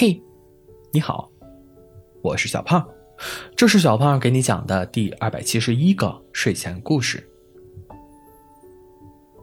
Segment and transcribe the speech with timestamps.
[0.00, 0.22] 嘿，
[0.92, 1.28] 你好，
[2.22, 2.88] 我是小胖，
[3.56, 7.28] 这是小胖给你讲的第二百七十一个睡前故事。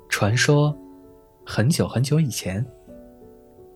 [0.07, 0.73] 传说，
[1.45, 2.65] 很久很久以前，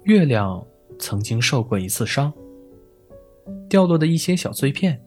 [0.04, 0.66] 月亮
[0.98, 2.32] 曾经受过一次伤，
[3.68, 5.02] 掉落的一些小碎片，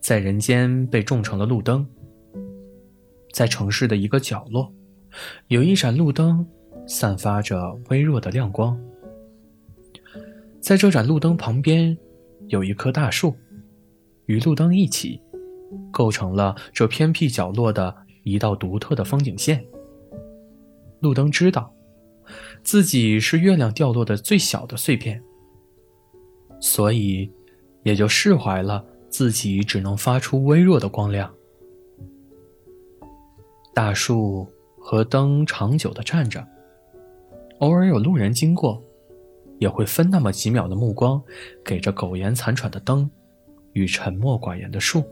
[0.00, 1.86] 在人间被种成了路灯。
[3.30, 4.72] 在城市的一个角落，
[5.48, 6.48] 有一盏路灯，
[6.86, 8.80] 散发着微弱的亮光。
[10.60, 11.96] 在这盏路灯旁边，
[12.48, 13.34] 有一棵大树，
[14.26, 15.20] 与路灯一起，
[15.90, 19.64] 构成了这偏僻角落的一道独特的风景线。
[21.00, 21.72] 路灯知道，
[22.62, 25.20] 自己是月亮掉落的最小的碎片，
[26.60, 27.32] 所以，
[27.82, 31.32] 也就释怀了自己只能发出微弱的光亮。
[33.72, 34.46] 大树
[34.78, 36.46] 和灯长久的站着，
[37.60, 38.80] 偶尔有路人经过。
[39.60, 41.22] 也会分那么几秒的目光，
[41.62, 43.08] 给这苟延残喘的灯，
[43.74, 45.04] 与沉默寡言的树，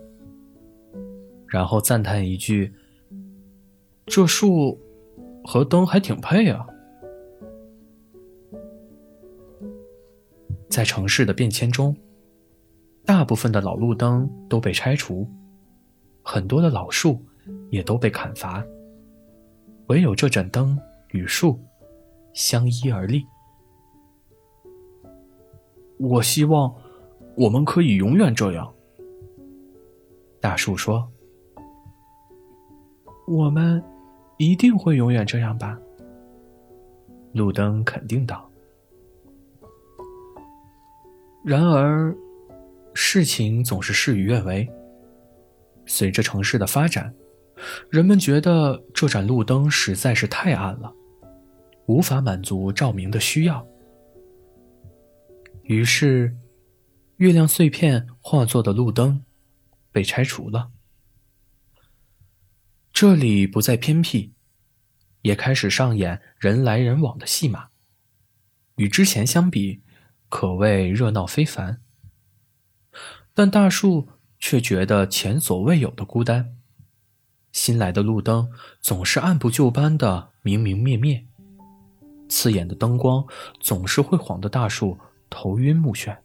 [1.47, 2.73] 然后赞叹一句
[4.07, 4.79] ：“这树
[5.45, 6.65] 和灯还挺配啊。”
[10.67, 11.95] 在城市的变迁中，
[13.05, 15.29] 大部分的老路灯都被拆除，
[16.23, 17.23] 很多的老树
[17.69, 18.65] 也都被砍伐，
[19.89, 20.75] 唯有这盏灯
[21.09, 21.59] 与树
[22.33, 23.23] 相依而立。
[25.99, 26.73] 我希望
[27.35, 28.73] 我们可以永远这样。
[30.39, 31.05] 大树说
[33.27, 33.83] ：“我们
[34.37, 35.77] 一定会永远这样吧。”
[37.33, 38.49] 路灯肯定道。
[41.43, 42.15] 然而，
[42.93, 44.67] 事情总是事与愿违。
[45.85, 47.13] 随着城市的发展，
[47.89, 50.93] 人们觉得这盏路灯实在是太暗了，
[51.87, 53.65] 无法满足照明的需要。
[55.69, 56.35] 于是，
[57.17, 59.23] 月亮碎片化作的路灯
[59.91, 60.71] 被拆除了。
[62.91, 64.33] 这里不再偏僻，
[65.21, 67.67] 也开始上演人来人往的戏码。
[68.77, 69.83] 与之前相比，
[70.27, 71.79] 可谓热闹非凡。
[73.35, 76.57] 但大树却觉得前所未有的孤单。
[77.51, 78.51] 新来的路灯
[78.81, 81.27] 总是按部就班的明明灭灭，
[82.27, 83.23] 刺眼的灯光
[83.59, 84.97] 总是会晃得大树。
[85.29, 86.17] 头晕目眩，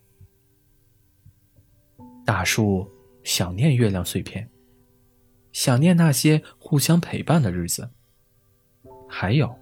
[2.24, 2.90] 大树
[3.22, 4.50] 想念月亮碎片，
[5.52, 7.90] 想念那些互相陪伴的日子。
[9.08, 9.56] 还有，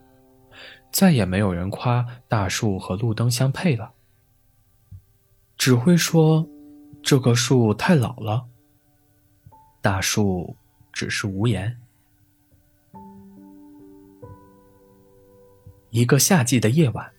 [0.93, 3.93] 再也没有人夸大树和路灯相配了，
[5.57, 6.49] 只会说
[7.03, 8.47] 这棵树太老了。
[9.81, 10.57] 大树
[10.93, 11.79] 只是无言。
[15.91, 17.13] 一个夏季的夜晚，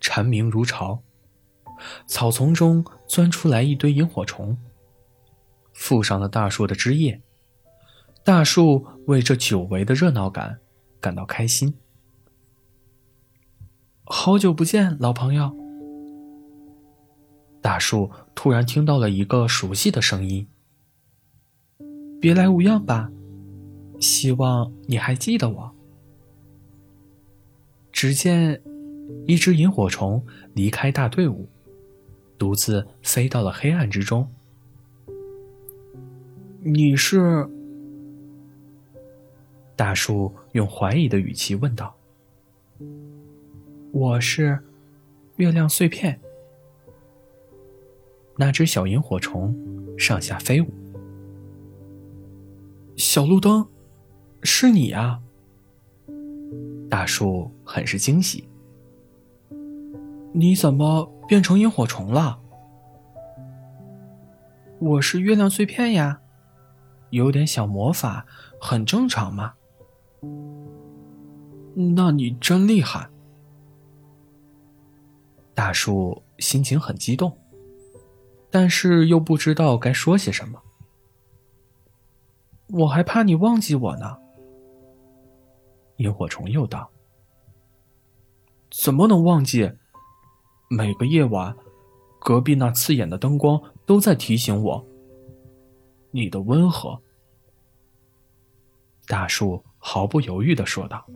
[0.00, 1.00] 蝉鸣如潮。
[2.08, 4.56] 草丛中钻出来一堆萤火虫，
[5.74, 7.20] 附上了大树的枝叶。
[8.24, 10.58] 大树为这久违的热闹感
[11.00, 11.74] 感到开心。
[14.04, 15.54] 好久不见，老朋友。
[17.60, 20.46] 大树突然听到了一个熟悉的声音
[22.20, 23.10] ：“别来无恙吧？
[24.00, 25.70] 希望你还记得我。”
[27.92, 28.62] 只见
[29.26, 31.46] 一只萤火虫离开大队伍。
[32.38, 34.30] 独自飞到了黑暗之中。
[36.60, 37.48] 你是？
[39.74, 41.94] 大树用怀疑的语气问道。
[43.92, 44.58] 我是，
[45.36, 46.20] 月亮碎片。
[48.36, 49.56] 那只小萤火虫
[49.98, 50.68] 上下飞舞。
[52.96, 53.66] 小路灯，
[54.42, 55.20] 是你啊！
[56.88, 58.48] 大树很是惊喜。
[60.32, 61.12] 你怎么？
[61.28, 62.40] 变成萤火虫了。
[64.80, 66.22] 我是月亮碎片呀，
[67.10, 68.24] 有点小魔法，
[68.58, 69.52] 很正常嘛。
[71.94, 73.10] 那你真厉害。
[75.54, 77.36] 大树心情很激动，
[78.50, 80.62] 但是又不知道该说些什么。
[82.68, 84.16] 我还怕你忘记我呢。
[85.96, 86.90] 萤火虫又道
[88.70, 89.70] ：“怎么能忘记？”
[90.70, 91.56] 每个夜晚，
[92.20, 94.86] 隔壁那刺眼的灯光都在提醒我，
[96.10, 97.00] 你的温和。
[99.06, 101.06] 大树毫不犹豫的说道。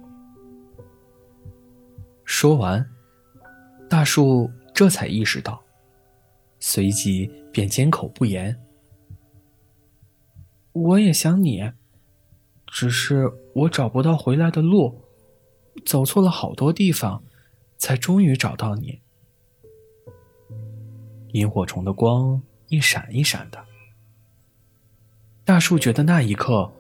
[2.25, 2.91] 说完，
[3.91, 5.63] 大树这才意识到，
[6.59, 8.59] 随即便缄口不言。
[10.73, 11.71] 我也想你，
[12.67, 15.03] 只是我找不到回来的路，
[15.85, 17.23] 走错了好多地方，
[17.77, 19.02] 才终于找到你。
[21.33, 23.65] 萤火虫的光一闪一闪的。
[25.45, 26.73] 大树觉得那一刻，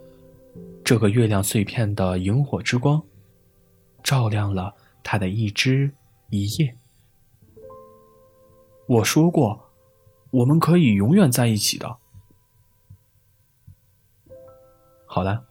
[0.84, 3.02] 这个月亮碎片的萤火之光，
[4.02, 5.92] 照亮了他的一枝
[6.30, 6.76] 一叶。
[8.86, 9.70] 我说过，
[10.30, 11.96] 我们可以永远在一起的。
[15.06, 15.44] 好了，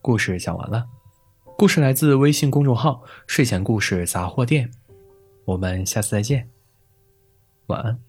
[0.00, 0.88] 故事讲完了。
[1.56, 4.70] 故事来自微信公众号“睡前故事杂货店”。
[5.44, 6.48] 我们下次再见，
[7.66, 8.07] 晚安。